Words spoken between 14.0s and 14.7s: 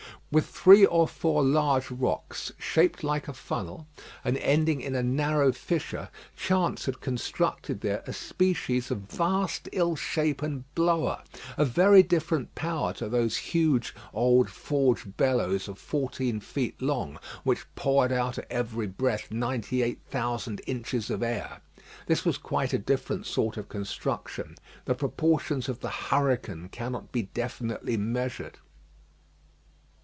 old